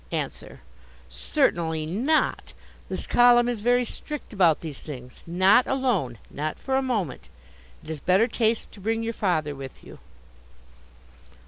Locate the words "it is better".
7.83-8.27